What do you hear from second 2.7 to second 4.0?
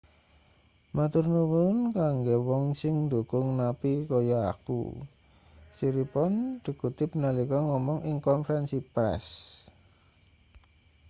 sing ndukung napi